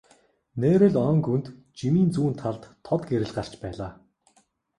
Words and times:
Нээрээ 0.59 0.91
л 0.93 0.97
ойн 1.07 1.19
гүнд 1.25 1.45
жимийн 1.77 2.09
зүүн 2.15 2.33
талд 2.41 2.63
тод 2.85 3.01
гэрэл 3.09 3.35
гарч 3.37 3.53
байлаа. 3.63 3.91